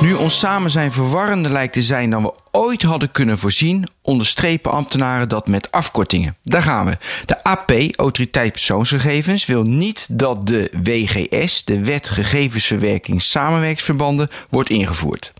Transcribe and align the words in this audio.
Nu 0.00 0.14
ons 0.14 0.38
samen 0.38 0.70
zijn 0.70 0.92
verwarrender 0.92 1.52
lijkt 1.52 1.72
te 1.72 1.82
zijn 1.82 2.10
dan 2.10 2.22
we 2.22 2.32
ooit 2.50 2.82
hadden 2.82 3.10
kunnen 3.10 3.38
voorzien, 3.38 3.86
onderstrepen 4.02 4.70
ambtenaren 4.70 5.28
dat 5.28 5.48
met 5.48 5.72
afkortingen. 5.72 6.36
Daar 6.42 6.62
gaan 6.62 6.86
we. 6.86 6.98
De 7.26 7.44
AP, 7.44 7.72
Autoriteit 7.96 8.52
Persoonsgegevens, 8.52 9.46
wil 9.46 9.62
niet 9.62 10.18
dat 10.18 10.46
de 10.46 10.70
WGS, 10.82 11.64
de 11.64 11.84
Wet 11.84 12.08
Gegevensverwerking 12.08 13.22
Samenwerksverbanden, 13.22 14.30
wordt 14.50 14.70
ingevoerd. 14.70 15.32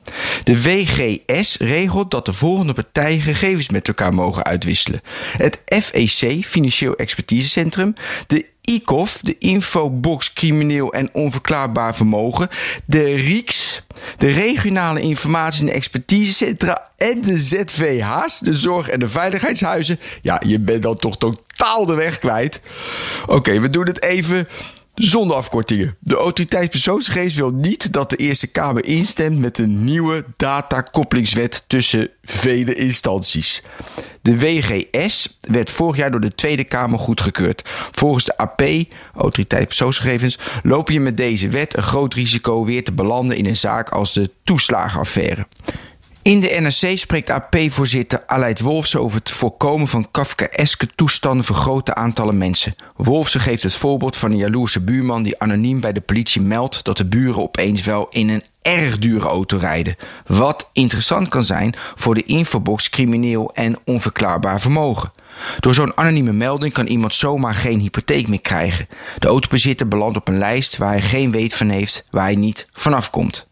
De 0.45 0.62
WGS 0.62 1.56
regelt 1.56 2.11
dat 2.11 2.27
de 2.27 2.33
volgende 2.33 2.72
partijen 2.72 3.20
gegevens 3.20 3.69
met 3.69 3.88
elkaar 3.88 4.14
mogen 4.14 4.45
uitwisselen: 4.45 5.00
het 5.36 5.61
FEC, 5.83 6.45
Financieel 6.45 6.97
Expertisecentrum, 6.97 7.95
de 8.27 8.47
ICOF, 8.70 9.19
de 9.23 9.37
Infobox 9.38 10.33
Crimineel 10.33 10.92
en 10.92 11.09
Onverklaarbaar 11.12 11.97
Vermogen, 11.97 12.48
de 12.84 13.15
RIEX, 13.15 13.83
de 14.16 14.33
Regionale 14.33 15.01
Informatie- 15.01 15.69
en 15.69 15.74
Expertisecentra 15.74 16.91
en 16.97 17.20
de 17.20 17.38
ZVH's, 17.38 18.39
de 18.39 18.55
Zorg- 18.55 18.89
en 18.89 19.00
de 19.00 19.09
Veiligheidshuizen. 19.09 20.00
Ja, 20.22 20.42
je 20.47 20.61
bent 20.61 20.83
dan 20.83 20.97
toch 20.97 21.17
totaal 21.17 21.86
de 21.86 21.94
weg 21.94 22.19
kwijt. 22.19 22.61
Oké, 23.27 23.61
we 23.61 23.70
doen 23.70 23.86
het 23.86 24.03
even 24.03 24.48
zonder 24.94 25.37
afkortingen. 25.37 25.97
De 25.98 26.16
autoriteit 26.16 26.70
persoonsgegevens 26.70 27.34
wil 27.34 27.50
niet 27.50 27.92
dat 27.92 28.11
de 28.11 28.16
Eerste 28.16 28.47
Kamer 28.47 28.84
instemt 28.84 29.39
met 29.39 29.59
een 29.59 29.84
nieuwe 29.84 30.25
datakoppelingswet 30.37 31.64
tussen 31.66 32.11
vele 32.22 32.75
instanties. 32.75 33.62
De 34.22 34.38
WGS 34.38 35.38
werd 35.40 35.70
vorig 35.70 35.96
jaar 35.96 36.10
door 36.10 36.20
de 36.20 36.34
Tweede 36.34 36.64
Kamer 36.64 36.98
goedgekeurd. 36.98 37.62
Volgens 37.90 38.24
de 38.24 38.36
AP, 38.36 38.62
Autoriteit 39.14 39.66
Persoonsgegevens, 39.66 40.38
loop 40.62 40.90
je 40.90 41.00
met 41.00 41.16
deze 41.16 41.48
wet 41.48 41.76
een 41.76 41.82
groot 41.82 42.14
risico 42.14 42.64
weer 42.64 42.84
te 42.84 42.92
belanden 42.92 43.36
in 43.36 43.46
een 43.46 43.56
zaak 43.56 43.88
als 43.88 44.12
de 44.12 44.30
toeslagenaffaire. 44.44 45.46
In 46.22 46.40
de 46.40 46.56
NRC 46.60 46.98
spreekt 46.98 47.30
AP-voorzitter 47.30 48.22
Aleid 48.26 48.60
Wolfsen 48.60 49.00
over 49.00 49.18
het 49.18 49.30
voorkomen 49.30 49.88
van 49.88 50.10
Kafkaeske 50.10 50.88
toestanden 50.94 51.44
voor 51.44 51.56
grote 51.56 51.94
aantallen 51.94 52.38
mensen. 52.38 52.74
Wolfsen 52.96 53.40
geeft 53.40 53.62
het 53.62 53.74
voorbeeld 53.74 54.16
van 54.16 54.30
een 54.30 54.36
jaloerse 54.36 54.80
buurman 54.80 55.22
die 55.22 55.41
anoniem 55.41 55.80
bij 55.80 55.92
de 55.92 56.00
politie 56.00 56.41
meldt 56.41 56.84
dat 56.84 56.96
de 56.96 57.04
buren 57.04 57.42
opeens 57.42 57.84
wel 57.84 58.06
in 58.10 58.28
een 58.28 58.42
erg 58.62 58.98
dure 58.98 59.28
auto 59.28 59.56
rijden. 59.56 59.96
Wat 60.26 60.70
interessant 60.72 61.28
kan 61.28 61.44
zijn 61.44 61.74
voor 61.94 62.14
de 62.14 62.24
infobox 62.24 62.91
crimineel 62.91 63.50
en 63.54 63.78
onverklaarbaar 63.84 64.60
vermogen. 64.60 65.12
Door 65.60 65.74
zo'n 65.74 65.96
anonieme 65.96 66.32
melding 66.32 66.72
kan 66.72 66.86
iemand 66.86 67.14
zomaar 67.14 67.54
geen 67.54 67.80
hypotheek 67.80 68.28
meer 68.28 68.41
krijgen. 68.41 68.88
De 69.18 69.28
autobezitter 69.28 69.88
belandt 69.88 70.16
op 70.16 70.28
een 70.28 70.38
lijst 70.38 70.76
waar 70.76 70.91
hij 70.91 71.02
geen 71.02 71.30
weet 71.30 71.54
van 71.54 71.68
heeft, 71.68 72.04
waar 72.10 72.24
hij 72.24 72.36
niet 72.36 72.66
vanaf 72.72 73.10
komt. 73.10 73.48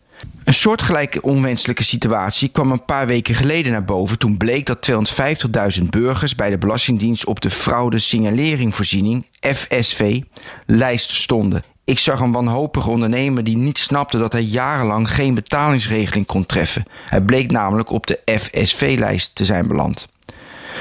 Een 0.49 0.55
soortgelijke 0.55 1.23
onwenselijke 1.23 1.85
situatie 1.85 2.49
kwam 2.49 2.73
een 2.73 2.85
paar 2.85 3.07
weken 3.07 3.35
geleden 3.35 3.73
naar 3.73 3.85
boven 3.85 4.19
toen 4.19 4.37
bleek 4.37 4.67
dat 4.67 4.91
250.000 5.79 5.85
burgers 5.91 6.35
bij 6.35 6.51
de 6.51 6.59
Belastingdienst 6.59 7.27
op 7.27 7.41
de 7.41 7.51
fraude 7.51 7.99
signaleringvoorziening 7.99 9.27
FSV 9.41 10.20
lijst 10.67 11.11
stonden. 11.11 11.64
Ik 11.85 11.98
zag 11.98 12.20
een 12.20 12.33
wanhopige 12.33 12.91
ondernemer 12.91 13.45
die 13.45 13.57
niet 13.57 13.79
snapte 13.79 14.19
dat 14.19 14.33
hij 14.33 14.42
jarenlang 14.42 15.11
geen 15.11 15.35
betalingsregeling 15.35 16.27
kon 16.27 16.47
treffen. 16.47 16.85
Hij 17.05 17.20
bleek 17.20 17.51
namelijk 17.51 17.91
op 17.91 18.07
de 18.07 18.20
FSV-lijst 18.39 19.35
te 19.35 19.45
zijn 19.45 19.69
beland. 19.69 20.08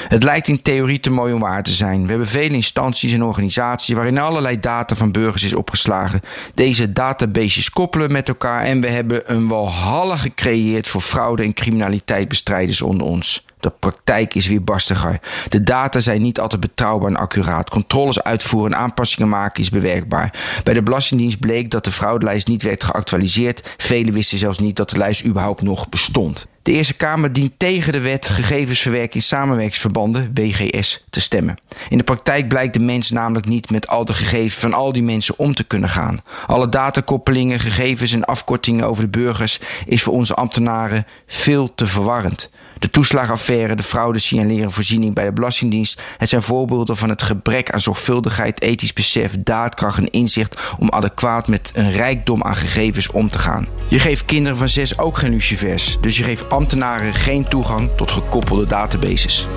Het 0.07 0.23
lijkt 0.23 0.47
in 0.47 0.61
theorie 0.61 0.99
te 0.99 1.11
mooi 1.11 1.33
om 1.33 1.39
waar 1.39 1.63
te 1.63 1.71
zijn. 1.71 2.01
We 2.01 2.09
hebben 2.09 2.27
vele 2.27 2.55
instanties 2.55 3.13
en 3.13 3.23
organisaties 3.23 3.95
waarin 3.95 4.17
allerlei 4.17 4.59
data 4.59 4.95
van 4.95 5.11
burgers 5.11 5.43
is 5.43 5.53
opgeslagen. 5.53 6.21
Deze 6.53 6.93
databases 6.93 7.69
koppelen 7.69 8.11
met 8.11 8.27
elkaar 8.27 8.63
en 8.63 8.81
we 8.81 8.89
hebben 8.89 9.33
een 9.33 9.47
walhalla 9.47 10.15
gecreëerd 10.15 10.87
voor 10.87 11.01
fraude 11.01 11.43
en 11.43 11.53
criminaliteitbestrijders 11.53 12.81
onder 12.81 13.07
ons. 13.07 13.45
De 13.59 13.71
praktijk 13.79 14.33
is 14.33 14.47
weer 14.47 14.63
barstiger. 14.63 15.19
De 15.49 15.63
data 15.63 15.99
zijn 15.99 16.21
niet 16.21 16.39
altijd 16.39 16.61
betrouwbaar 16.61 17.09
en 17.09 17.17
accuraat. 17.17 17.69
Controles 17.69 18.23
uitvoeren 18.23 18.71
en 18.71 18.77
aanpassingen 18.77 19.29
maken 19.29 19.61
is 19.61 19.69
bewerkbaar. 19.69 20.33
Bij 20.63 20.73
de 20.73 20.83
Belastingdienst 20.83 21.39
bleek 21.39 21.71
dat 21.71 21.83
de 21.83 21.91
fraudelijst 21.91 22.47
niet 22.47 22.61
werd 22.61 22.83
geactualiseerd. 22.83 23.75
Velen 23.77 24.13
wisten 24.13 24.37
zelfs 24.37 24.59
niet 24.59 24.75
dat 24.75 24.89
de 24.89 24.97
lijst 24.97 25.25
überhaupt 25.25 25.61
nog 25.61 25.89
bestond. 25.89 26.47
De 26.67 26.73
Eerste 26.73 26.93
Kamer 26.93 27.33
dient 27.33 27.53
tegen 27.57 27.93
de 27.93 27.99
wet 27.99 28.27
gegevensverwerking 28.27 29.23
samenwerkingsverbanden, 29.23 30.31
WGS, 30.33 31.05
te 31.09 31.19
stemmen. 31.19 31.57
In 31.89 31.97
de 31.97 32.03
praktijk 32.03 32.47
blijkt 32.47 32.73
de 32.73 32.79
mens 32.79 33.11
namelijk 33.11 33.45
niet 33.45 33.69
met 33.69 33.87
al 33.87 34.05
de 34.05 34.13
gegevens 34.13 34.55
van 34.55 34.73
al 34.73 34.91
die 34.91 35.03
mensen 35.03 35.33
om 35.37 35.55
te 35.55 35.63
kunnen 35.63 35.89
gaan. 35.89 36.19
Alle 36.47 36.69
datakoppelingen, 36.69 37.59
gegevens 37.59 38.11
en 38.11 38.25
afkortingen 38.25 38.87
over 38.87 39.03
de 39.03 39.09
burgers 39.09 39.59
is 39.85 40.03
voor 40.03 40.13
onze 40.13 40.33
ambtenaren 40.33 41.05
veel 41.25 41.75
te 41.75 41.87
verwarrend. 41.87 42.49
De 42.79 42.89
toeslagaffaire, 42.89 43.75
de 43.75 43.83
fraude 43.83 44.19
signaleren 44.19 44.71
voorziening 44.71 45.13
bij 45.13 45.25
de 45.25 45.33
Belastingdienst. 45.33 46.01
Het 46.17 46.29
zijn 46.29 46.41
voorbeelden 46.41 46.97
van 46.97 47.09
het 47.09 47.21
gebrek 47.21 47.71
aan 47.71 47.81
zorgvuldigheid, 47.81 48.61
ethisch 48.61 48.93
besef, 48.93 49.35
daadkracht 49.37 49.97
en 49.97 50.09
inzicht 50.09 50.61
om 50.79 50.89
adequaat 50.89 51.47
met 51.47 51.71
een 51.75 51.91
rijkdom 51.91 52.43
aan 52.43 52.55
gegevens 52.55 53.11
om 53.11 53.29
te 53.29 53.39
gaan. 53.39 53.67
Je 53.87 53.99
geeft 53.99 54.25
kinderen 54.25 54.57
van 54.57 54.69
zes 54.69 54.97
ook 54.97 55.17
geen 55.17 55.31
lucifers, 55.31 55.97
dus 56.01 56.17
je 56.17 56.23
geeft 56.23 56.47
ambtenaren 56.57 57.13
geen 57.13 57.47
toegang 57.47 57.89
tot 57.95 58.11
gekoppelde 58.11 58.65
databases. 58.65 59.47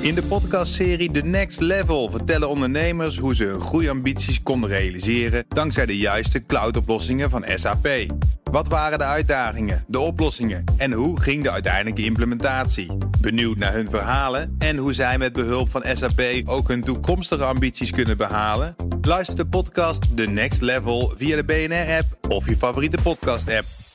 In 0.00 0.14
de 0.14 0.22
podcastserie 0.28 1.10
The 1.10 1.20
Next 1.20 1.60
Level 1.60 2.10
vertellen 2.10 2.48
ondernemers 2.48 3.18
hoe 3.18 3.34
ze 3.34 3.44
hun 3.44 3.60
groeiambities 3.60 4.42
konden 4.42 4.70
realiseren 4.70 5.44
dankzij 5.48 5.86
de 5.86 5.96
juiste 5.96 6.46
cloudoplossingen 6.46 7.30
van 7.30 7.44
SAP. 7.54 7.88
Wat 8.50 8.68
waren 8.68 8.98
de 8.98 9.04
uitdagingen, 9.04 9.84
de 9.88 9.98
oplossingen 9.98 10.64
en 10.76 10.92
hoe 10.92 11.20
ging 11.20 11.42
de 11.42 11.50
uiteindelijke 11.50 12.04
implementatie? 12.04 12.96
Benieuwd 13.20 13.56
naar 13.56 13.72
hun 13.72 13.90
verhalen 13.90 14.56
en 14.58 14.76
hoe 14.76 14.92
zij 14.92 15.18
met 15.18 15.32
behulp 15.32 15.70
van 15.70 15.84
SAP 15.92 16.22
ook 16.44 16.68
hun 16.68 16.82
toekomstige 16.82 17.44
ambities 17.44 17.90
kunnen 17.90 18.16
behalen? 18.16 18.89
Luister 19.10 19.36
de 19.36 19.46
podcast 19.46 20.16
The 20.16 20.26
Next 20.26 20.60
Level 20.60 21.14
via 21.16 21.36
de 21.36 21.44
BNR-app 21.44 22.32
of 22.32 22.46
je 22.46 22.56
favoriete 22.56 22.98
podcast-app. 23.02 23.89